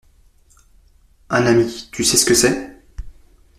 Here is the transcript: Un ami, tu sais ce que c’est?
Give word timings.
Un 1.29 1.45
ami, 1.45 1.71
tu 1.91 2.03
sais 2.03 2.17
ce 2.17 2.25
que 2.25 2.33
c’est? 2.33 2.75